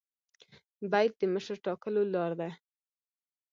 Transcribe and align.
بیعت 0.91 1.13
د 1.19 1.23
مشر 1.33 1.55
ټاکلو 1.65 2.01
لار 2.13 2.31
ده 2.39 2.49